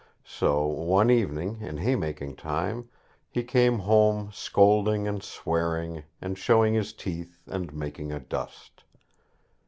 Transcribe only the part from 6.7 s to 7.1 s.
his